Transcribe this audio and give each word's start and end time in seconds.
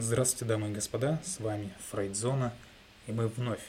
Здравствуйте, 0.00 0.44
дамы 0.44 0.68
и 0.68 0.72
господа, 0.72 1.20
с 1.24 1.40
вами 1.40 1.72
Фрейдзона, 1.90 2.52
и 3.08 3.12
мы 3.12 3.26
вновь 3.26 3.62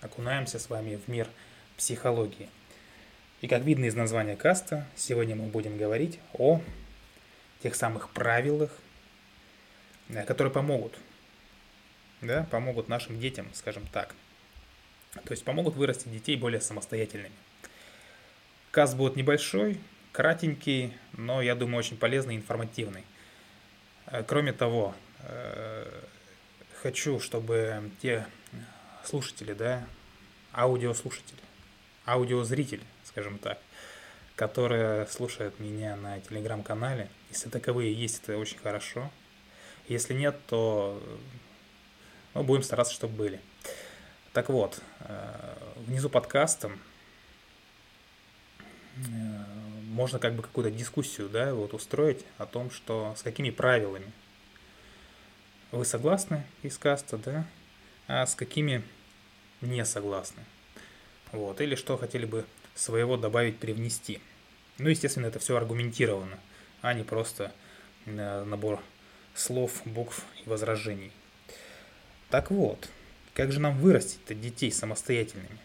окунаемся 0.00 0.58
с 0.58 0.70
вами 0.70 0.96
в 0.96 1.06
мир 1.06 1.28
психологии. 1.76 2.48
И 3.42 3.46
как 3.46 3.62
видно 3.62 3.84
из 3.84 3.94
названия 3.94 4.36
каста, 4.36 4.86
сегодня 4.96 5.36
мы 5.36 5.48
будем 5.48 5.76
говорить 5.76 6.18
о 6.32 6.62
тех 7.62 7.74
самых 7.74 8.08
правилах, 8.08 8.70
э, 10.08 10.24
которые 10.24 10.50
помогут, 10.50 10.98
да, 12.22 12.48
помогут 12.50 12.88
нашим 12.88 13.20
детям, 13.20 13.46
скажем 13.52 13.86
так. 13.92 14.14
То 15.12 15.32
есть 15.32 15.44
помогут 15.44 15.74
вырасти 15.76 16.08
детей 16.08 16.36
более 16.36 16.62
самостоятельными. 16.62 17.34
Каст 18.70 18.96
будет 18.96 19.14
небольшой, 19.16 19.78
кратенький, 20.12 20.96
но, 21.12 21.42
я 21.42 21.54
думаю, 21.54 21.80
очень 21.80 21.98
полезный 21.98 22.34
и 22.34 22.38
информативный. 22.38 23.04
Э, 24.06 24.24
кроме 24.26 24.54
того, 24.54 24.94
хочу, 26.82 27.20
чтобы 27.20 27.90
те 28.00 28.26
слушатели, 29.04 29.52
да, 29.52 29.86
аудиослушатели, 30.52 31.40
аудиозрители, 32.06 32.84
скажем 33.04 33.38
так, 33.38 33.58
которые 34.34 35.06
слушают 35.06 35.58
меня 35.60 35.96
на 35.96 36.20
телеграм-канале, 36.20 37.08
если 37.30 37.48
таковые 37.48 37.92
есть, 37.92 38.22
это 38.22 38.38
очень 38.38 38.58
хорошо. 38.58 39.10
Если 39.88 40.14
нет, 40.14 40.36
то 40.46 41.02
ну, 42.34 42.42
будем 42.42 42.62
стараться, 42.62 42.92
чтобы 42.92 43.14
были. 43.14 43.40
Так 44.32 44.48
вот, 44.48 44.80
э, 45.00 45.56
внизу 45.86 46.10
подкаста 46.10 46.70
можно 48.96 50.18
как 50.18 50.34
бы 50.34 50.42
какую-то 50.42 50.70
дискуссию, 50.70 51.28
да, 51.28 51.54
вот 51.54 51.74
устроить 51.74 52.24
о 52.38 52.46
том, 52.46 52.70
что 52.70 53.14
с 53.16 53.22
какими 53.22 53.50
правилами 53.50 54.12
вы 55.72 55.84
согласны 55.84 56.44
из 56.62 56.78
каста, 56.78 57.18
да, 57.18 57.46
а 58.08 58.26
с 58.26 58.34
какими 58.34 58.82
не 59.60 59.84
согласны. 59.84 60.42
Вот, 61.32 61.60
или 61.60 61.74
что 61.74 61.96
хотели 61.96 62.26
бы 62.26 62.44
своего 62.74 63.16
добавить, 63.16 63.58
привнести. 63.58 64.20
Ну, 64.78 64.88
естественно, 64.88 65.26
это 65.26 65.38
все 65.38 65.56
аргументировано, 65.56 66.38
а 66.82 66.94
не 66.94 67.02
просто 67.02 67.52
э, 68.04 68.44
набор 68.44 68.80
слов, 69.34 69.82
букв 69.84 70.24
и 70.44 70.48
возражений. 70.48 71.12
Так 72.30 72.50
вот, 72.50 72.88
как 73.34 73.52
же 73.52 73.60
нам 73.60 73.78
вырастить-то 73.78 74.34
детей 74.34 74.70
самостоятельными? 74.70 75.58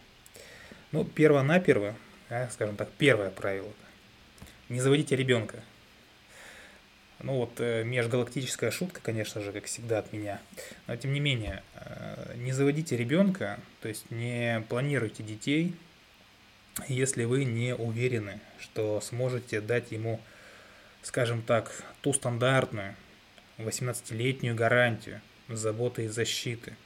Ну, 0.90 1.04
перво-наперво, 1.04 1.94
да, 2.28 2.50
скажем 2.50 2.76
так, 2.76 2.90
первое 2.92 3.30
правило– 3.30 3.72
не 4.72 4.80
заводите 4.80 5.16
ребенка. 5.16 5.62
Ну 7.22 7.36
вот 7.36 7.60
э, 7.60 7.84
межгалактическая 7.84 8.70
шутка, 8.72 9.00
конечно 9.00 9.40
же, 9.40 9.52
как 9.52 9.66
всегда 9.66 9.98
от 9.98 10.12
меня. 10.12 10.40
Но 10.86 10.96
тем 10.96 11.12
не 11.12 11.20
менее, 11.20 11.62
э, 11.76 12.34
не 12.36 12.52
заводите 12.52 12.96
ребенка, 12.96 13.60
то 13.80 13.88
есть 13.88 14.10
не 14.10 14.64
планируйте 14.68 15.22
детей, 15.22 15.74
если 16.88 17.24
вы 17.24 17.44
не 17.44 17.74
уверены, 17.76 18.40
что 18.58 19.00
сможете 19.00 19.60
дать 19.60 19.92
ему, 19.92 20.20
скажем 21.02 21.42
так, 21.42 21.72
ту 22.00 22.12
стандартную 22.12 22.96
18-летнюю 23.58 24.56
гарантию 24.56 25.20
заботы 25.48 26.04
и 26.04 26.08
защиты. 26.08 26.76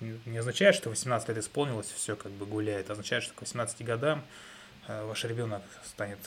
Не 0.00 0.38
означает, 0.38 0.74
что 0.74 0.90
18 0.90 1.28
лет 1.28 1.38
исполнилось, 1.38 1.86
все 1.86 2.16
как 2.16 2.32
бы 2.32 2.46
гуляет. 2.46 2.90
Означает, 2.90 3.22
что 3.22 3.34
к 3.34 3.42
18 3.42 3.84
годам 3.84 4.24
э, 4.88 5.04
ваш 5.04 5.24
ребенок 5.24 5.62
станет 5.84 6.18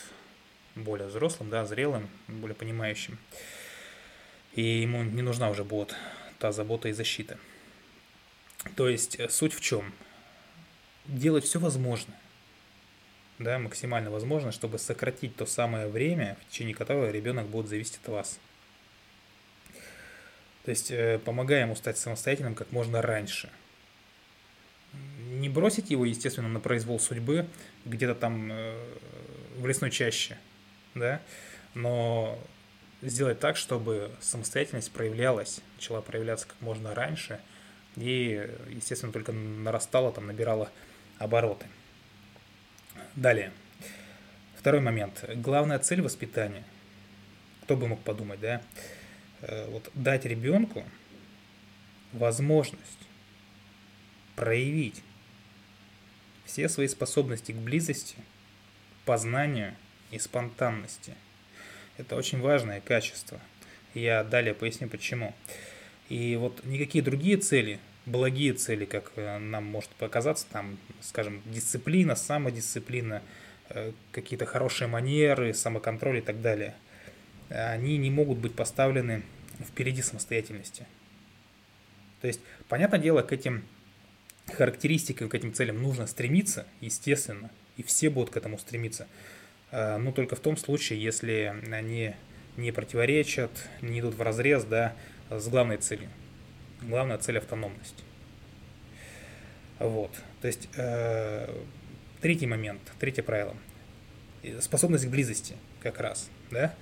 более 0.83 1.07
взрослым, 1.07 1.49
да, 1.49 1.65
зрелым, 1.65 2.09
более 2.27 2.55
понимающим. 2.55 3.17
И 4.53 4.61
ему 4.61 5.03
не 5.03 5.21
нужна 5.21 5.49
уже 5.49 5.63
будет 5.63 5.95
та 6.39 6.51
забота 6.51 6.89
и 6.89 6.91
защита. 6.91 7.37
То 8.75 8.89
есть 8.89 9.19
э, 9.19 9.29
суть 9.29 9.53
в 9.53 9.61
чем? 9.61 9.93
Делать 11.05 11.45
все 11.45 11.59
возможное, 11.59 12.19
да, 13.39 13.57
максимально 13.57 14.11
возможно, 14.11 14.51
чтобы 14.51 14.79
сократить 14.79 15.35
то 15.35 15.45
самое 15.45 15.87
время, 15.87 16.37
в 16.41 16.51
течение 16.51 16.75
которого 16.75 17.09
ребенок 17.09 17.47
будет 17.47 17.67
зависеть 17.67 17.99
от 18.03 18.09
вас. 18.09 18.39
То 20.65 20.71
есть 20.71 20.91
э, 20.91 21.19
помогая 21.23 21.61
ему 21.61 21.75
стать 21.75 21.97
самостоятельным 21.97 22.55
как 22.55 22.71
можно 22.71 23.01
раньше. 23.01 23.49
Не 25.29 25.49
бросить 25.49 25.91
его, 25.91 26.05
естественно, 26.05 26.49
на 26.49 26.59
произвол 26.59 26.99
судьбы 26.99 27.47
где-то 27.85 28.15
там 28.15 28.51
э, 28.51 28.77
в 29.57 29.65
лесной 29.67 29.91
чаще– 29.91 30.37
да, 30.95 31.21
но 31.73 32.37
сделать 33.01 33.39
так, 33.39 33.57
чтобы 33.57 34.11
самостоятельность 34.19 34.91
проявлялась, 34.91 35.61
начала 35.75 36.01
проявляться 36.01 36.47
как 36.47 36.59
можно 36.61 36.93
раньше 36.93 37.39
и, 37.95 38.49
естественно, 38.69 39.11
только 39.11 39.31
нарастала, 39.31 40.11
там, 40.11 40.27
набирала 40.27 40.71
обороты. 41.17 41.65
Далее. 43.15 43.51
Второй 44.57 44.81
момент. 44.81 45.23
Главная 45.35 45.79
цель 45.79 46.01
воспитания. 46.01 46.63
Кто 47.63 47.77
бы 47.77 47.87
мог 47.87 48.01
подумать, 48.01 48.39
да? 48.39 48.61
Э, 49.41 49.69
вот 49.69 49.89
дать 49.93 50.25
ребенку 50.25 50.83
возможность 52.11 52.83
проявить 54.35 55.01
все 56.45 56.67
свои 56.67 56.87
способности 56.87 57.51
к 57.51 57.55
близости, 57.55 58.15
познанию– 59.05 59.75
и 60.11 60.19
спонтанности. 60.19 61.13
Это 61.97 62.15
очень 62.15 62.39
важное 62.39 62.81
качество. 62.81 63.39
Я 63.93 64.23
далее 64.23 64.53
поясню 64.53 64.87
почему. 64.87 65.35
И 66.09 66.35
вот 66.35 66.65
никакие 66.65 67.03
другие 67.03 67.37
цели, 67.37 67.79
благие 68.05 68.53
цели, 68.53 68.85
как 68.85 69.11
э, 69.15 69.37
нам 69.37 69.65
может 69.65 69.89
показаться, 69.91 70.45
там, 70.51 70.77
скажем, 71.01 71.41
дисциплина, 71.45 72.15
самодисциплина, 72.15 73.21
э, 73.69 73.91
какие-то 74.11 74.45
хорошие 74.45 74.87
манеры, 74.87 75.53
самоконтроль 75.53 76.19
и 76.19 76.21
так 76.21 76.41
далее, 76.41 76.75
они 77.49 77.97
не 77.97 78.11
могут 78.11 78.37
быть 78.37 78.53
поставлены 78.53 79.23
впереди 79.59 80.01
самостоятельности. 80.01 80.85
То 82.21 82.27
есть, 82.27 82.41
понятное 82.67 82.99
дело, 82.99 83.21
к 83.21 83.31
этим 83.31 83.63
характеристикам, 84.53 85.29
к 85.29 85.35
этим 85.35 85.53
целям 85.53 85.81
нужно 85.81 86.07
стремиться, 86.07 86.67
естественно, 86.81 87.49
и 87.77 87.83
все 87.83 88.09
будут 88.09 88.31
к 88.31 88.37
этому 88.37 88.57
стремиться. 88.57 89.07
Э, 89.71 89.97
ну, 89.97 90.11
только 90.11 90.35
в 90.35 90.39
том 90.39 90.57
случае, 90.57 91.01
если 91.01 91.53
они 91.71 92.15
не 92.57 92.71
противоречат, 92.71 93.51
не 93.81 93.99
идут 93.99 94.15
в 94.15 94.21
разрез, 94.21 94.63
да, 94.63 94.95
с 95.29 95.47
главной 95.47 95.77
целью. 95.77 96.09
Главная 96.81 97.17
цель– 97.17 97.37
автономность. 97.39 98.03
Вот. 99.79 100.11
То 100.41 100.47
есть, 100.47 100.69
э, 100.75 101.53
третий 102.21 102.47
момент, 102.47 102.81
третье 102.99 103.23
правило. 103.23 103.55
Способность 104.59 105.05
к 105.05 105.09
близости 105.09 105.55
как 105.81 105.99
раз, 105.99 106.29
да. 106.51 106.73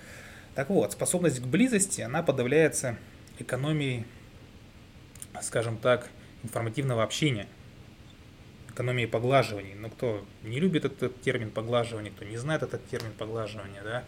Так 0.56 0.70
вот, 0.70 0.92
способность 0.92 1.40
к 1.40 1.46
близости, 1.46 2.02
она 2.02 2.24
подавляется 2.24 2.98
экономией, 3.40 4.06
скажем 5.42 5.78
так, 5.78 6.10
информативного 6.44 7.04
общения– 7.04 7.48
экономии 8.78 9.08
поглаживаний. 9.08 9.74
Но 9.74 9.90
кто 9.90 10.24
не 10.44 10.60
любит 10.60 10.86
этот 10.86 11.20
термин 11.22 11.50
поглаживания, 11.50 12.12
кто 12.12 12.26
не 12.26 12.38
знает 12.38 12.62
этот 12.62 12.88
термин 12.88 13.12
поглаживания, 13.18 13.82
да, 13.84 14.04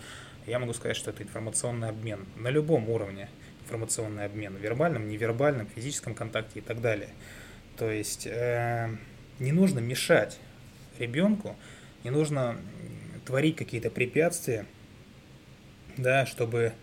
я 0.46 0.60
могу 0.60 0.74
сказать, 0.74 0.96
что 0.96 1.10
это 1.10 1.24
информационный 1.24 1.90
обмен 1.90 2.26
на 2.38 2.50
любом 2.50 2.88
уровне 2.90 3.30
информационный 3.64 4.26
обмен, 4.26 4.56
вербальном, 4.56 5.08
невербальном, 5.08 5.68
физическом 5.68 6.16
контакте 6.16 6.60
и 6.60 6.62
так 6.62 6.82
далее. 6.82 7.10
То 7.78 7.92
есть 7.92 8.26
э, 8.26 8.90
не 9.38 9.52
нужно 9.52 9.80
мешать 9.80 10.40
ребенку, 10.98 11.56
не 12.04 12.10
нужно 12.10 12.58
творить 13.26 13.56
какие-то 13.56 13.92
препятствия, 13.92 14.66
да, 15.98 16.26
чтобы 16.26 16.74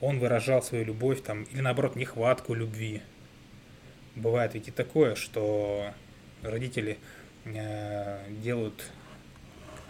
он 0.00 0.18
выражал 0.18 0.62
свою 0.62 0.86
любовь 0.86 1.22
там, 1.22 1.42
или 1.44 1.60
наоборот 1.60 1.94
нехватку 1.94 2.54
любви. 2.54 3.02
Бывает 4.14 4.54
ведь 4.54 4.68
и 4.68 4.70
такое, 4.70 5.14
что 5.14 5.92
родители 6.42 6.98
делают, 7.44 8.90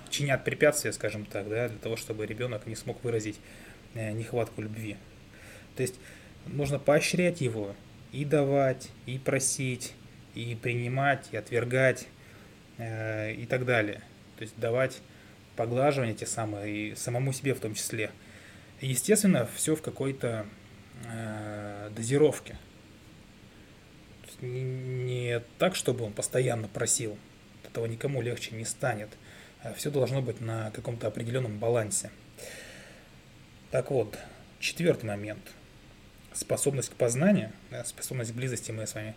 чинят 0.08 0.44
препятствия, 0.44 0.92
скажем 0.92 1.24
так, 1.24 1.48
да, 1.48 1.68
для 1.68 1.78
того, 1.78 1.96
чтобы 1.96 2.26
ребенок 2.26 2.66
не 2.66 2.76
смог 2.76 3.02
выразить 3.02 3.38
э, 3.94 4.12
нехватку 4.12 4.62
любви. 4.62 4.96
То 5.76 5.82
есть 5.82 5.98
нужно 6.46 6.78
поощрять 6.78 7.40
его 7.40 7.74
и 8.12 8.24
давать, 8.24 8.90
и 9.06 9.18
просить, 9.18 9.94
и 10.34 10.54
принимать, 10.54 11.28
и 11.32 11.36
отвергать, 11.36 12.06
э, 12.78 13.32
и 13.32 13.46
так 13.46 13.64
далее. 13.64 14.02
То 14.36 14.42
есть 14.42 14.58
давать 14.58 15.00
поглаживания 15.56 16.14
те 16.14 16.26
самые, 16.26 16.92
и 16.92 16.94
самому 16.94 17.32
себе 17.32 17.54
в 17.54 17.60
том 17.60 17.74
числе. 17.74 18.10
Естественно, 18.80 19.48
все 19.54 19.76
в 19.76 19.82
какой-то 19.82 20.46
э, 21.04 21.90
дозировке. 21.94 22.56
Не 24.40 25.42
так, 25.58 25.74
чтобы 25.74 26.04
он 26.04 26.12
постоянно 26.12 26.66
просил, 26.66 27.18
этого 27.70 27.86
никому 27.86 28.20
легче 28.22 28.54
не 28.54 28.64
станет. 28.64 29.08
А 29.62 29.72
Все 29.74 29.90
должно 29.90 30.22
быть 30.22 30.40
на 30.40 30.70
каком-то 30.70 31.06
определенном 31.06 31.58
балансе. 31.58 32.10
Так 33.70 33.90
вот, 33.90 34.18
четвертый 34.58 35.06
момент. 35.06 35.40
способность 36.32 36.90
к 36.90 36.94
познанию, 36.94 37.52
способность 37.84 38.32
к 38.32 38.34
близости 38.34 38.70
мы 38.70 38.86
с 38.86 38.94
вами 38.94 39.14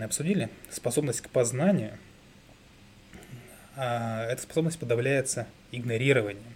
обсудили, 0.00 0.48
способность 0.70 1.20
к 1.20 1.28
познанию, 1.28 1.98
а 3.76 4.24
эта 4.24 4.42
способность 4.42 4.78
подавляется 4.78 5.46
игнорированием. 5.72 6.54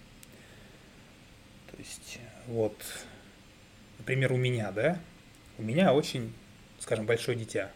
То 1.70 1.76
есть, 1.78 2.18
вот, 2.46 2.76
например, 3.98 4.32
у 4.32 4.36
меня, 4.36 4.70
да, 4.72 4.98
у 5.58 5.62
меня 5.62 5.92
очень, 5.92 6.32
скажем, 6.78 7.06
большое 7.06 7.36
дитя. 7.36 7.70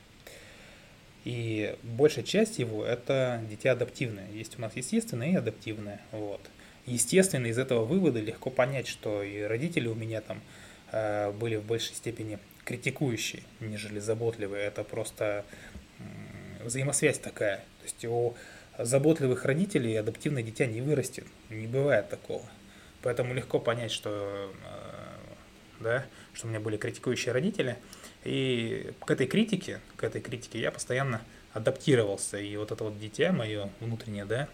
И 1.25 1.76
большая 1.82 2.25
часть 2.25 2.59
его– 2.59 2.85
это 2.87 3.43
дитя 3.50 3.73
адаптивное. 3.73 4.31
Есть 4.32 4.59
у 4.59 4.62
нас 4.62 4.75
естественное 4.76 5.32
и 5.32 5.37
адаптивное. 5.37 6.00
Вот. 6.12 6.41
Естественно, 6.87 7.47
из 7.47 7.59
этого 7.59 7.85
вывода 7.85 8.20
легко 8.20 8.50
понять, 8.50 8.88
что 8.88 9.23
и 9.23 9.43
родители 9.43 9.88
у 9.88 9.94
меня 9.94 10.20
там 10.20 10.41
э, 10.91 11.31
были 11.32 11.56
в 11.56 11.65
большей 11.65 11.94
степени 11.94 12.38
критикующие, 12.65 13.43
нежели 13.61 13.99
заботливые. 13.99 14.65
Это 14.65 14.85
просто 14.85 15.44
взаимосвязь 16.65 17.19
такая. 17.19 17.56
То 17.56 17.85
есть 17.85 18.05
у 18.05 18.35
заботливых 18.79 19.44
родителей 19.44 19.97
адаптивное 19.97 20.43
дитя 20.43 20.67
не 20.67 20.81
вырастет. 20.81 21.26
Не 21.50 21.67
бывает 21.67 22.09
такого. 22.09 22.44
Поэтому 23.03 23.35
легко 23.35 23.59
понять, 23.59 23.91
что, 23.91 24.53
э, 24.65 25.81
да, 25.81 26.06
что 26.32 26.47
у 26.47 26.50
меня 26.50 26.61
были 26.61 26.76
критикующие 26.76 27.32
родители. 27.32 27.76
И 28.28 28.92
к 29.06 29.10
этой 29.10 29.26
критике, 29.26 29.80
к 29.96 30.04
этой 30.04 30.20
критике 30.20 30.60
я 30.60 30.70
постоянно 30.70 31.22
адаптировался. 31.54 32.36
И 32.38 32.56
вот 32.58 32.70
это 32.70 32.84
вот 32.84 32.98
дитя 32.98 33.32
мое 33.32 33.70
внутреннее, 33.80 34.26
да, 34.26 34.48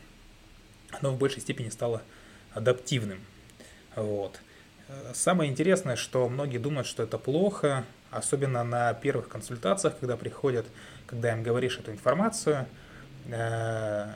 оно 0.92 1.10
в 1.10 1.18
большей 1.18 1.42
степени 1.42 1.70
стало 1.70 2.02
адаптивным. 2.52 3.20
Вот. 3.96 4.38
Самое 5.12 5.50
интересное, 5.50 5.96
что 5.96 6.28
многие 6.28 6.58
думают, 6.58 6.86
что 6.86 7.02
это 7.02 7.18
плохо, 7.18 7.84
особенно 8.12 8.62
на 8.62 8.94
первых 8.94 9.28
консультациях, 9.28 9.98
когда 9.98 10.16
приходят, 10.16 10.66
когда 11.06 11.32
им 11.32 11.42
говоришь 11.42 11.78
эту 11.78 11.90
информацию, 11.90 12.66
э, 13.26 14.08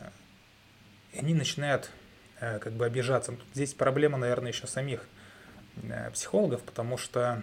они 1.17 1.35
начинают 1.35 1.91
э, 2.39 2.61
как 2.61 2.75
бы 2.75 2.87
обижаться. 2.87 3.35
Здесь 3.55 3.75
проблема, 3.75 4.19
наверное, 4.19 4.53
еще 4.53 4.69
самих 4.69 5.05
э, 5.83 6.13
психологов, 6.13 6.63
потому 6.63 6.97
что 6.97 7.43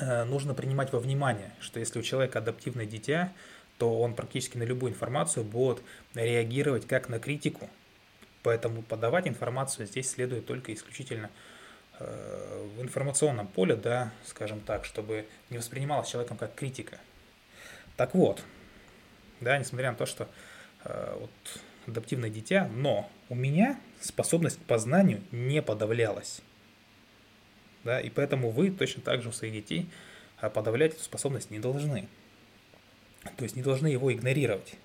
нужно 0.00 0.54
принимать 0.54 0.92
во 0.92 0.98
внимание, 0.98 1.52
что 1.60 1.78
если 1.78 1.98
у 1.98 2.02
человека 2.02 2.40
адаптивное 2.40 2.86
дитя, 2.86 3.32
то 3.78 4.00
он 4.00 4.14
практически 4.14 4.56
на 4.56 4.64
любую 4.64 4.92
информацию 4.92 5.44
будет 5.44 5.82
реагировать 6.14 6.86
как 6.86 7.08
на 7.08 7.18
критику, 7.18 7.68
Поэтому 8.44 8.82
подавать 8.82 9.26
информацию 9.26 9.86
здесь 9.86 10.10
следует 10.10 10.44
только 10.44 10.74
исключительно 10.74 11.30
э, 11.98 12.68
в 12.76 12.82
информационном 12.82 13.48
поле, 13.48 13.74
да, 13.74 14.12
скажем 14.26 14.60
так, 14.60 14.84
чтобы 14.84 15.26
не 15.48 15.56
воспринималось 15.56 16.10
человеком 16.10 16.36
как 16.36 16.54
критика. 16.54 16.98
Так 17.96 18.14
вот, 18.14 18.44
да, 19.40 19.56
несмотря 19.56 19.92
на 19.92 19.96
то, 19.96 20.04
что 20.04 20.28
э, 20.84 21.16
вот, 21.18 21.30
адаптивное 21.86 22.28
дитя, 22.28 22.68
но 22.74 23.10
у 23.30 23.34
меня 23.34 23.80
способность 24.02 24.58
к 24.58 24.64
познанию 24.64 25.22
не 25.32 25.62
подавлялась. 25.62 26.42
Да, 27.84 28.00
и 28.00 28.10
поэтому 28.10 28.50
вы 28.50 28.70
точно 28.70 29.02
так 29.02 29.22
же 29.22 29.28
у 29.28 29.32
своих 29.32 29.52
детей 29.52 29.88
э, 30.40 30.50
подавлять 30.50 30.94
эту 30.94 31.02
способность 31.02 31.50
не 31.50 31.58
должны. 31.58 32.08
То 33.36 33.44
есть 33.44 33.56
не 33.56 33.62
должны 33.62 33.86
его 33.86 34.12
игнорировать 34.12 34.76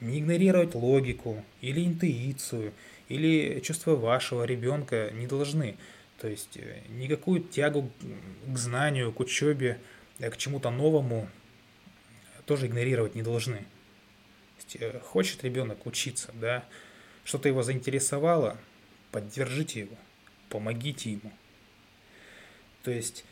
не 0.00 0.20
игнорировать 0.20 0.74
логику 0.74 1.44
или 1.60 1.84
интуицию, 1.84 2.72
или 3.08 3.60
чувство 3.60 3.96
вашего 3.96 4.44
ребенка 4.44 5.10
не 5.12 5.26
должны. 5.26 5.76
То 6.20 6.28
есть 6.28 6.56
э, 6.56 6.82
никакую 6.88 7.40
тягу 7.42 7.90
к 8.46 8.56
знанию, 8.56 9.12
к 9.12 9.20
учебе, 9.20 9.80
э, 10.18 10.30
к 10.30 10.36
чему-то 10.36 10.70
новому 10.70 11.28
тоже 12.46 12.66
игнорировать 12.66 13.14
не 13.14 13.22
должны. 13.22 13.64
Э, 14.74 15.00
хочет 15.00 15.42
ребенок 15.44 15.86
учиться, 15.86 16.32
да, 16.34 16.64
что-то 17.24 17.48
его 17.48 17.62
заинтересовало, 17.62 18.58
поддержите 19.10 19.80
его, 19.80 19.96
помогите 20.48 21.12
ему. 21.12 21.32
То 22.82 22.90
есть, 22.90 23.24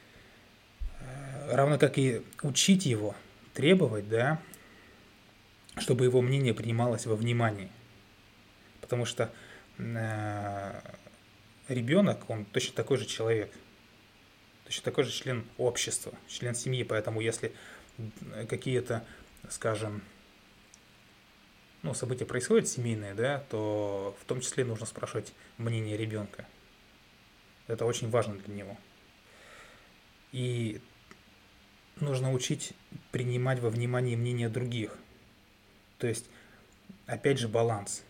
равно 1.51 1.79
как 1.79 1.99
и 1.99 2.23
учить 2.43 2.87
его, 2.87 3.15
требовать, 3.55 4.09
да, 4.09 4.41
чтобы 5.79 6.05
его 6.05 6.21
мнение 6.21 6.55
принималось 6.55 7.07
во 7.07 7.17
внимание. 7.17 7.71
Потому 8.81 9.05
что 9.05 9.33
э, 9.79 10.81
ребенок, 11.69 12.29
он 12.29 12.45
точно 12.45 12.75
такой 12.75 12.99
же 12.99 13.07
человек, 13.07 13.53
точно 14.65 14.85
такой 14.85 15.05
же 15.05 15.11
член 15.11 15.47
общества, 15.59 16.13
член 16.29 16.55
семьи. 16.55 16.83
Поэтому 16.83 17.21
если 17.21 17.53
какие-то, 18.49 19.05
скажем, 19.49 20.03
ну, 21.83 21.95
события 21.95 22.27
происходят 22.27 22.69
семейные, 22.69 23.15
да, 23.15 23.45
то 23.51 24.17
в 24.21 24.25
том 24.27 24.41
числе 24.41 24.65
нужно 24.65 24.87
спрашивать 24.87 25.33
мнение 25.57 25.97
ребенка. 25.97 26.47
Это 27.69 27.85
очень 27.85 28.11
важно 28.11 28.35
для 28.35 28.55
него. 28.55 28.77
И 30.37 30.83
нужно 31.99 32.31
учить 32.31 32.75
принимать 33.11 33.59
во 33.61 33.71
внимание 33.71 34.19
мнение 34.19 34.51
других. 34.51 34.95
То 35.97 36.09
есть, 36.09 36.27
опять 37.07 37.39
же, 37.39 37.49
баланс. 37.49 38.03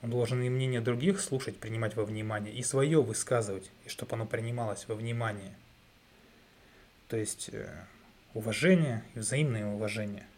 Он 0.00 0.10
должен 0.10 0.40
и 0.40 0.48
мнение 0.48 0.80
других 0.80 1.20
слушать, 1.20 1.58
принимать 1.58 1.96
во 1.96 2.04
внимание, 2.04 2.54
и 2.54 2.62
свое 2.62 3.02
высказывать, 3.02 3.72
и 3.84 3.88
чтобы 3.88 4.14
оно 4.14 4.24
принималось 4.24 4.86
во 4.86 4.94
внимание. 4.94 5.52
То 7.08 7.16
есть, 7.16 7.50
э, 7.52 7.84
уважение 8.34 9.02
и 9.16 9.18
взаимное 9.18 9.66
уважение 9.66 10.28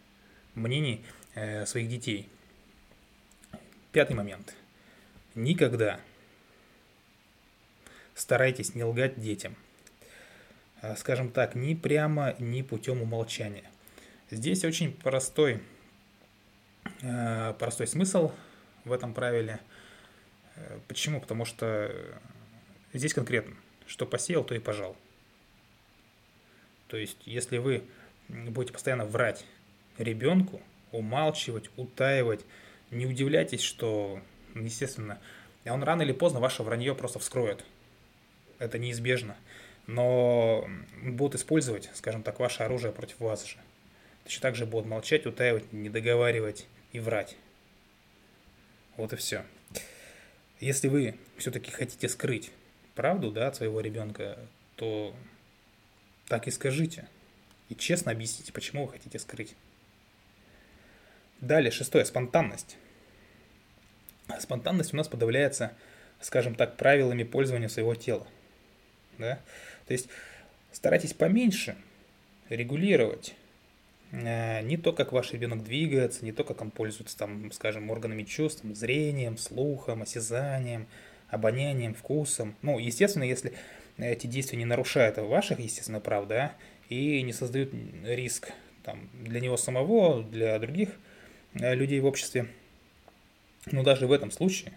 мнений 0.54 1.04
э, 1.34 1.66
своих 1.66 1.90
детей. 1.90 2.30
Пятый 3.92 4.16
момент. 4.16 4.54
Никогда 5.34 6.00
старайтесь 8.14 8.74
не 8.74 8.84
лгать 8.84 9.20
детям. 9.20 9.54
Э, 10.82 10.96
скажем 10.96 11.31
так, 11.31 11.55
ни 11.55 11.75
прямо, 11.75 12.34
ни 12.38 12.62
путем 12.62 13.02
умолчания. 13.02 13.64
Здесь 14.31 14.64
очень 14.64 14.93
простой 14.93 15.61
Э, 17.02 17.55
простой 17.58 17.87
смысл 17.87 18.32
в 18.84 18.93
этом 18.93 19.14
правиле. 19.14 19.61
Э, 20.56 20.78
почему? 20.88 21.20
Потому 21.20 21.44
что 21.44 21.94
здесь 22.93 23.14
конкретно, 23.14 23.55
что 23.87 24.06
посеял, 24.06 24.44
то 24.44 24.55
и 24.55 24.58
пожал. 24.58 24.96
То 26.88 26.96
есть, 26.96 27.19
если 27.25 27.58
вы 27.58 27.84
будете 28.29 28.72
постоянно 28.72 29.05
врать 29.05 29.44
ребенку, 29.98 30.60
умалчивать, 30.93 31.70
утаивать, 31.77 32.44
не 32.91 33.06
удивляйтесь, 33.06 33.60
что, 33.60 34.20
естественно, 34.55 35.19
он 35.65 35.82
рано 35.82 36.03
или 36.03 36.12
поздно 36.12 36.39
ваше 36.39 36.62
вранье 36.62 36.94
просто 36.94 37.19
вскроет. 37.19 37.65
Это 38.58 38.79
неизбежно. 38.79 39.36
Но 39.86 40.69
будут 41.02 41.36
использовать, 41.36 41.90
скажем 41.94 42.22
так, 42.22 42.40
ваше 42.40 42.62
оружие 42.62 42.93
против 42.93 43.20
вас 43.20 43.44
же. 43.44 43.56
Точно 44.24 44.43
так 44.43 44.56
же 44.56 44.66
будут 44.66 44.86
молчать, 44.86 45.26
утаивать, 45.26 45.72
не 45.72 45.88
договаривать, 45.88 46.66
и 46.93 47.00
врать. 47.00 47.36
Вот 48.96 49.12
и 49.12 49.16
все. 49.16 49.44
Если 50.60 50.88
вы 50.88 51.16
все-таки 51.36 51.70
хотите 51.70 52.08
скрыть 52.08 52.50
правду 52.94 53.31
да, 53.31 53.48
от 53.48 53.56
своего 53.56 53.81
ребенка, 53.81 54.38
то 54.76 55.14
так 56.26 56.48
и 56.48 56.50
скажите. 56.50 57.06
И 57.69 57.74
честно 57.74 58.12
объясните, 58.12 58.52
почему 58.52 58.86
вы 58.86 58.93
хотите 58.93 59.19
скрыть. 59.19 59.55
Далее, 61.40 61.70
шестое, 61.70 62.05
спонтанность. 62.05 62.76
Спонтанность 64.40 64.94
у 64.94 64.96
нас 64.96 65.08
подавляется, 65.08 65.74
скажем 66.20 66.55
так, 66.55 66.76
правилами 66.76 67.22
пользования 67.22 67.69
своего 67.69 67.94
тела. 67.94 68.26
Да? 69.19 69.40
То 69.86 69.93
есть 69.93 70.08
старайтесь 70.72 71.14
поменьше 71.14 71.76
регулировать 72.48 73.34
Э, 74.12 74.62
не 74.62 74.76
то, 74.76 74.93
как 74.93 75.12
ваш 75.12 75.32
ребенок 75.32 75.64
двигается, 75.64 76.24
не 76.24 76.32
то, 76.32 76.44
как 76.44 76.60
он 76.60 76.70
пользуется, 76.70 77.16
там, 77.16 77.50
скажем, 77.52 77.90
органами 77.90 78.22
чувств, 78.22 78.62
там, 78.62 78.74
зрением, 78.74 79.36
слухом, 79.36 80.02
осязанием, 80.02 80.86
обонянием, 81.28 81.94
вкусом. 81.94 82.55
Ну, 82.62 82.78
естественно, 82.78 83.24
если 83.24 83.52
эти 83.98 84.26
действия 84.26 84.58
не 84.58 84.64
нарушают 84.64 85.19
ваших, 85.19 85.58
естественно, 85.58 86.00
прав, 86.00 86.26
да, 86.28 86.55
и 86.88 87.22
не 87.22 87.32
создают 87.32 87.72
риск 88.05 88.52
там, 88.84 89.08
для 89.14 89.40
него 89.40 89.56
самого, 89.56 90.22
для 90.22 90.58
других 90.58 90.90
э, 91.55 91.74
людей 91.74 92.00
в 92.00 92.06
обществе. 92.06 92.46
Но 93.72 93.82
даже 93.82 94.06
в 94.06 94.12
этом 94.12 94.31
случае 94.31 94.72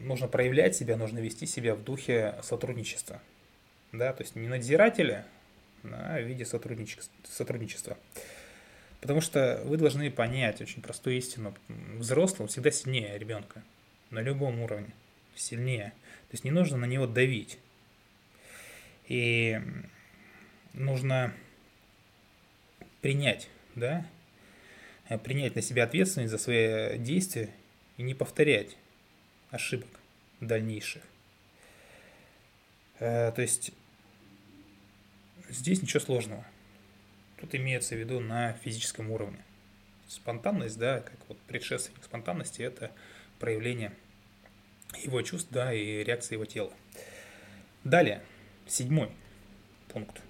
нужно 0.00 0.28
проявлять 0.28 0.76
себя, 0.76 0.96
нужно 0.96 1.18
вести 1.18 1.46
себя 1.46 1.74
в 1.74 1.82
духе 1.82 2.36
сотрудничества. 2.42 3.20
Да, 3.92 4.12
то 4.12 4.22
есть 4.22 4.36
не 4.36 4.48
надзирателя, 4.48 5.26
да, 5.82 6.16
в 6.18 6.22
виде 6.22 6.44
сотрудничества. 6.44 7.98
Потому 9.00 9.20
что 9.20 9.60
вы 9.64 9.76
должны 9.76 10.10
понять 10.10 10.60
очень 10.60 10.80
простую 10.80 11.16
истину. 11.16 11.54
Взрослый 11.68 12.48
всегда 12.48 12.70
сильнее 12.70 13.18
ребенка. 13.18 13.62
На 14.10 14.20
любом 14.20 14.60
уровне. 14.60 14.94
Сильнее. 15.34 15.92
То 16.30 16.34
есть 16.34 16.44
не 16.44 16.52
нужно 16.52 16.76
на 16.76 16.84
него 16.84 17.08
давить. 17.08 17.58
И 19.08 19.60
нужно 20.72 21.34
принять, 23.00 23.48
да, 23.74 24.06
э, 25.08 25.18
принять 25.18 25.56
на 25.56 25.62
себя 25.62 25.84
ответственность 25.84 26.30
за 26.30 26.38
свои 26.38 26.96
действия 26.98 27.50
и 27.96 28.02
не 28.02 28.14
повторять 28.14 28.76
ошибок 29.52 29.88
дальнейших. 30.40 31.02
Э, 32.98 33.30
то 33.30 33.42
есть 33.42 33.70
здесь 35.48 35.80
ничего 35.80 36.00
сложного. 36.00 36.44
Тут 37.36 37.54
имеется 37.54 37.94
в 37.94 37.98
виду 37.98 38.18
на 38.18 38.54
физическом 38.54 39.10
уровне. 39.10 39.44
Спонтанность, 40.08 40.78
да, 40.78 41.00
как 41.00 41.16
вот 41.28 41.38
предшественник 41.42 42.02
спонтанности, 42.02 42.62
это 42.62 42.90
проявление 43.38 43.92
его 45.02 45.22
чувств, 45.22 45.48
да, 45.50 45.72
и 45.72 46.02
реакции 46.02 46.34
его 46.34 46.44
тела. 46.44 46.72
Далее, 47.84 48.22
седьмой 48.66 49.10
пункт. 49.88 50.20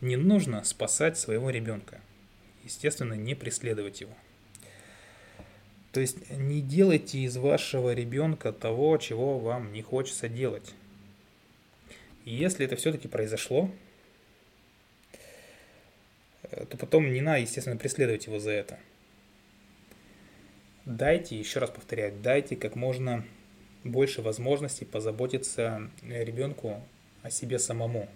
Не 0.00 0.16
нужно 0.16 0.64
спасать 0.64 1.18
своего 1.18 1.50
ребенка. 1.50 2.00
Естественно, 2.64 3.14
не 3.14 3.34
преследовать 3.34 4.00
его. 4.00 4.14
То 5.92 6.00
есть 6.00 6.30
не 6.30 6.60
делайте 6.60 7.18
из 7.18 7.36
вашего 7.36 7.92
ребенка 7.92 8.52
того, 8.52 8.96
чего 8.98 9.38
вам 9.38 9.72
не 9.72 9.82
хочется 9.82 10.28
делать. 10.28 10.74
И 12.24 12.34
если 12.34 12.64
это 12.64 12.76
все-таки 12.76 13.08
произошло, 13.08 13.70
э, 16.42 16.64
то 16.66 16.76
потом 16.76 17.12
не 17.12 17.20
надо, 17.20 17.40
естественно, 17.40 17.76
преследовать 17.76 18.26
его 18.26 18.38
за 18.38 18.52
это. 18.52 18.78
Дайте, 20.84 21.38
еще 21.38 21.58
раз 21.58 21.70
повторяю, 21.70 22.14
дайте 22.22 22.56
как 22.56 22.76
можно 22.76 23.24
больше 23.84 24.22
возможностей 24.22 24.84
позаботиться 24.84 25.90
ребенку 26.02 26.82
о 27.22 27.30
себе 27.30 27.58
самому. 27.58 28.08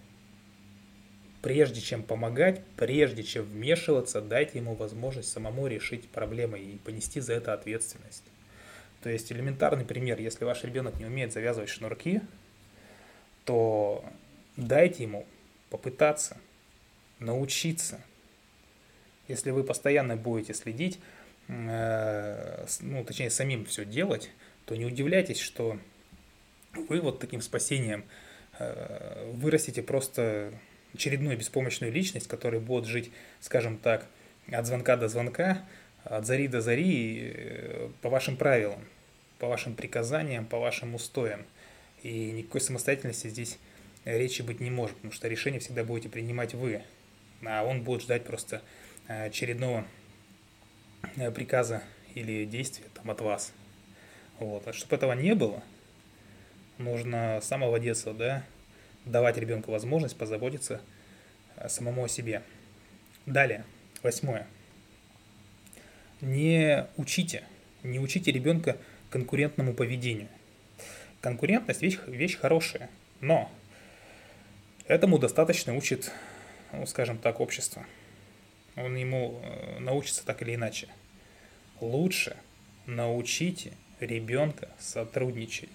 Прежде 1.45 1.79
чем 1.79 2.01
помогать, 2.01 2.59
прежде 2.75 3.21
чем 3.21 3.43
вмешиваться, 3.43 4.19
дайте 4.19 4.57
ему 4.57 4.73
возможность 4.73 5.31
самому 5.31 5.67
решить 5.67 6.09
проблемы 6.09 6.57
и 6.57 6.77
понести 6.79 7.19
за 7.19 7.33
это 7.33 7.53
ответственность. 7.53 8.23
То 9.03 9.11
есть 9.11 9.31
элементарный 9.31 9.85
пример, 9.85 10.19
если 10.19 10.43
ваш 10.43 10.63
ребенок 10.63 10.97
не 10.97 11.05
умеет 11.05 11.33
завязывать 11.33 11.69
шнурки, 11.69 12.21
то 13.43 14.03
дайте 14.57 15.03
ему 15.03 15.27
попытаться 15.69 16.35
научиться. 17.19 18.01
Если 19.27 19.51
вы 19.51 19.63
постоянно 19.63 20.15
будете 20.15 20.55
следить, 20.55 20.99
э, 21.47 22.65
ну, 22.79 23.05
точнее, 23.05 23.29
самим 23.29 23.65
все 23.65 23.85
делать, 23.85 24.31
то 24.65 24.75
не 24.75 24.85
удивляйтесь, 24.85 25.41
что 25.41 25.77
вы 26.73 27.01
вот 27.01 27.19
таким 27.19 27.43
спасением 27.43 28.03
э, 28.57 29.31
вырастите 29.31 29.83
просто 29.83 30.51
очередную 30.95 31.37
беспомощную 31.37 31.91
личность, 31.91 32.27
которая 32.27 32.59
будет 32.59 32.85
жить, 32.85 33.11
скажем 33.39 33.77
так, 33.77 34.07
от 34.51 34.65
звонка 34.65 34.97
до 34.97 35.07
звонка, 35.07 35.63
от 36.03 36.25
зари 36.25 36.47
до 36.47 36.61
зари, 36.61 37.31
э, 37.33 37.89
по 38.01 38.09
вашим 38.09 38.37
правилам, 38.37 38.79
по 39.39 39.47
вашим 39.47 39.75
приказаниям, 39.75 40.45
по 40.45 40.59
вашим 40.59 40.95
устоям. 40.95 41.45
И 42.03 42.31
никакой 42.31 42.61
самостоятельности 42.61 43.27
здесь 43.27 43.57
речи 44.05 44.41
быть 44.41 44.59
не 44.59 44.69
может, 44.69 44.95
потому 44.97 45.13
что 45.13 45.27
решение 45.27 45.59
всегда 45.59 45.83
будете 45.83 46.09
принимать 46.09 46.53
вы, 46.53 46.83
а 47.43 47.63
он 47.63 47.81
будет 47.81 48.01
ждать 48.01 48.23
просто 48.23 48.61
э, 49.07 49.25
очередного 49.25 49.85
приказа 51.33 51.83
или 52.13 52.45
действия 52.45 52.85
там, 52.93 53.11
от 53.11 53.21
вас. 53.21 53.53
Вот. 54.39 54.67
А 54.67 54.73
чтобы 54.73 54.95
этого 54.95 55.13
не 55.13 55.33
было, 55.33 55.63
нужно 56.77 57.39
с 57.41 57.47
самого 57.47 57.79
детства, 57.79 58.13
да, 58.13 58.43
давать 59.05 59.37
ребенку 59.37 59.71
возможность 59.71 60.17
позаботиться 60.17 60.81
э, 61.55 61.69
самому 61.69 62.03
о 62.03 62.09
себе. 62.09 62.41
Далее, 63.25 63.63
восьмое. 64.03 64.47
Не 66.21 66.87
учите, 66.97 67.43
не 67.83 67.99
учите 67.99 68.31
ребенка 68.31 68.77
конкурентному 69.09 69.73
поведению. 69.73 70.29
Конкурентность 71.21 71.81
вещь, 71.81 71.99
вещь 72.07 72.37
хорошая, 72.37 72.89
но 73.21 73.51
этому 74.87 75.17
достаточно 75.17 75.75
учит, 75.75 76.11
ну, 76.71 76.85
скажем 76.85 77.17
так, 77.17 77.39
общество. 77.39 77.85
Он 78.75 78.95
ему 78.95 79.39
э, 79.41 79.79
научится 79.79 80.25
так 80.25 80.41
или 80.41 80.55
иначе. 80.55 80.87
Лучше 81.79 82.35
научите 82.85 83.73
ребенка 83.99 84.69
сотрудничать. 84.79 85.69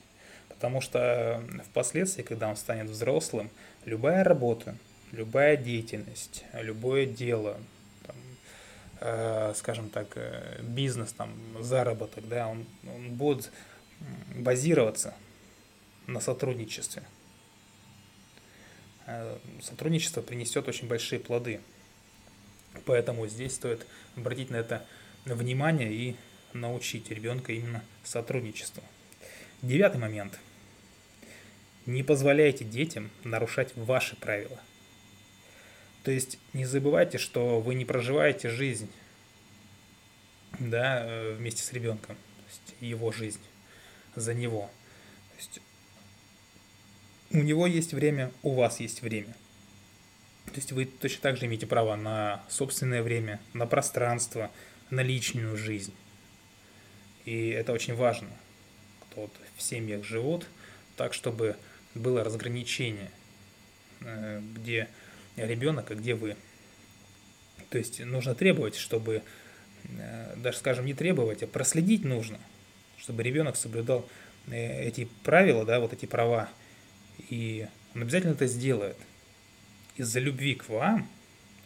Потому 0.61 0.83
что 0.83 1.43
впоследствии, 1.71 2.23
когда 2.23 2.47
он 2.47 2.55
станет 2.55 2.90
взрослым, 2.90 3.49
любая 3.87 4.23
работа, 4.25 4.76
любая 5.11 5.57
деятельность, 5.57 6.45
любое 6.52 7.07
дело, 7.07 7.57
там, 8.07 8.17
э, 9.00 9.55
скажем 9.57 9.88
так, 9.88 10.09
э, 10.17 10.61
бизнес, 10.61 11.14
там, 11.14 11.33
заработок, 11.61 12.29
да, 12.29 12.47
он, 12.47 12.67
он 12.83 13.14
будет 13.14 13.50
базироваться 14.37 15.14
на 16.07 16.21
сотрудничестве. 16.21 17.05
Э, 19.07 19.38
сотрудничество 19.62 20.21
принесет 20.21 20.69
очень 20.69 20.88
большие 20.88 21.21
плоды. 21.21 21.62
Поэтому 22.85 23.26
здесь 23.29 23.55
стоит 23.55 23.87
обратить 24.14 24.50
на 24.50 24.57
это 24.57 24.85
внимание 25.25 25.90
и 25.90 26.17
научить 26.52 27.11
ребенка 27.11 27.55
именно 27.55 27.83
сотрудничеству. 28.05 28.83
Девятый 29.62 29.99
момент. 29.99 30.38
Не 31.90 32.04
позволяйте 32.04 32.64
детям 32.64 33.11
нарушать 33.25 33.75
ваши 33.75 34.14
правила. 34.14 34.61
То 36.04 36.12
есть 36.12 36.38
не 36.52 36.64
забывайте, 36.64 37.18
что 37.18 37.61
вы 37.61 37.75
не 37.75 37.85
проживаете 37.85 38.49
жизнь 38.49 38.88
да, 40.61 41.04
э, 41.04 41.35
вместе 41.35 41.64
с 41.64 41.73
ребенком, 41.73 42.14
то 42.14 42.44
есть 42.47 42.76
его 42.80 43.11
жизнь 43.11 43.40
за 44.14 44.35
него. 44.35 44.70
То 45.30 45.37
есть 45.38 45.61
у 47.32 47.38
него 47.38 47.66
есть 47.66 47.92
время, 47.92 48.30
у 48.44 48.54
вас 48.54 48.78
есть 48.78 49.02
время. 49.02 49.35
То 50.47 50.54
есть 50.54 50.70
вы 50.70 50.85
точно 50.85 51.23
так 51.23 51.38
же 51.38 51.47
имеете 51.47 51.66
право 51.66 51.97
на 51.97 52.44
собственное 52.49 53.02
время, 53.02 53.40
на 53.52 53.66
пространство, 53.66 54.52
на 54.90 55.00
личную 55.00 55.56
жизнь. 55.56 55.94
И 57.25 57.49
это 57.49 57.73
очень 57.73 57.97
важно, 57.97 58.30
кто 59.00 59.23
вот 59.23 59.32
в 59.56 59.61
семьях 59.61 60.04
живут, 60.04 60.47
так, 60.97 61.14
чтобы 61.14 61.56
было 61.94 62.25
разграничение, 62.25 63.11
э, 64.00 64.40
где 64.54 64.88
ребенок, 65.37 65.90
а 65.90 65.94
где 65.94 66.14
вы. 66.14 66.37
То 67.70 67.78
есть 67.78 68.04
нужно 68.04 68.35
требовать, 68.35 68.76
чтобы, 68.76 69.23
э, 69.85 70.35
даже 70.37 70.59
скажем, 70.59 70.87
не 70.87 70.94
требовать, 70.94 71.42
а 71.42 71.47
проследить 71.47 72.04
нужно, 72.04 72.38
чтобы 72.99 73.23
ребенок 73.23 73.56
соблюдал 73.56 74.09
э, 74.49 74.85
эти 74.85 75.09
правила, 75.25 75.64
да, 75.64 75.80
вот 75.80 75.92
эти 75.92 76.06
права, 76.06 76.49
и 77.28 77.68
он 77.94 78.02
обязательно 78.02 78.32
это 78.32 78.47
сделает. 78.47 78.97
Из-за 79.97 80.20
любви 80.20 80.54
к 80.54 80.68
вам 80.68 81.09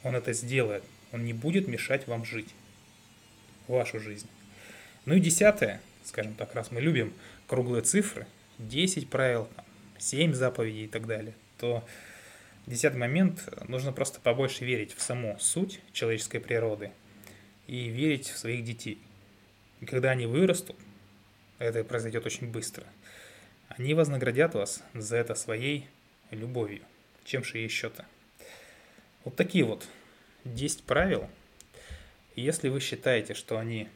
он 0.02 0.16
это 0.16 0.32
сделает. 0.32 0.82
Он 1.12 1.24
не 1.24 1.32
будет 1.32 1.68
мешать 1.68 2.06
вам 2.06 2.24
жить, 2.24 2.48
вашу 3.68 4.00
жизнь. 4.00 4.28
Ну 5.04 5.14
и 5.14 5.20
десятое, 5.20 5.80
скажем 6.04 6.34
так, 6.34 6.54
раз 6.54 6.70
мы 6.70 6.80
любим 6.80 7.12
круглые 7.46 7.82
цифры, 7.82 8.26
10 8.58 9.08
правил, 9.08 9.48
7 10.04 10.34
заповедей 10.34 10.84
и 10.84 10.88
так 10.88 11.06
далее, 11.06 11.34
то 11.58 11.82
десятый 12.66 12.98
момент, 12.98 13.48
нужно 13.68 13.92
просто 13.92 14.20
побольше 14.20 14.64
верить 14.64 14.94
в 14.94 15.00
саму 15.00 15.38
суть 15.40 15.80
человеческой 15.92 16.40
природы 16.40 16.92
и 17.66 17.88
верить 17.88 18.28
в 18.28 18.36
своих 18.36 18.64
детей. 18.64 18.98
И 19.80 19.86
когда 19.86 20.10
они 20.10 20.26
вырастут, 20.26 20.76
это 21.58 21.82
произойдет 21.84 22.26
очень 22.26 22.50
быстро, 22.50 22.84
они 23.68 23.94
вознаградят 23.94 24.54
вас 24.54 24.82
за 24.92 25.16
это 25.16 25.34
своей 25.34 25.88
любовью. 26.30 26.82
Чем 27.24 27.42
же 27.42 27.58
еще-то? 27.58 28.04
Вот 29.24 29.36
такие 29.36 29.64
вот 29.64 29.86
10 30.44 30.82
правил. 30.82 31.30
Если 32.36 32.68
вы 32.68 32.80
считаете, 32.80 33.32
что 33.32 33.58
они 33.58 33.88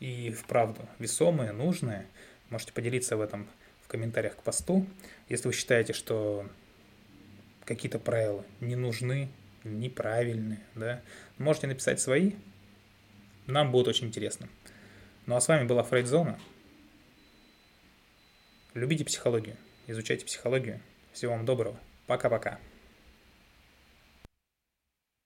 и 0.00 0.30
вправду 0.30 0.88
весомые, 0.98 1.52
нужные. 1.52 2.06
Можете 2.48 2.72
поделиться 2.72 3.16
в 3.16 3.20
этом 3.20 3.46
в 3.88 3.90
комментариях 3.90 4.36
к 4.36 4.42
посту. 4.42 4.86
Если 5.30 5.48
вы 5.48 5.54
считаете, 5.54 5.94
что 5.94 6.46
какие-то 7.64 7.98
правила 7.98 8.44
не 8.60 8.76
нужны, 8.76 9.30
неправильные, 9.64 10.60
да, 10.74 11.00
можете 11.38 11.68
написать 11.68 11.98
свои. 11.98 12.32
Нам 13.46 13.72
будет 13.72 13.88
очень 13.88 14.08
интересно. 14.08 14.46
Ну 15.24 15.36
а 15.36 15.40
с 15.40 15.48
вами 15.48 15.66
была 15.66 15.82
Фрейдзона. 15.82 16.38
Любите 18.74 19.06
психологию, 19.06 19.56
изучайте 19.86 20.26
психологию. 20.26 20.80
Всего 21.14 21.32
вам 21.32 21.46
доброго. 21.46 21.80
Пока-пока. 22.06 22.58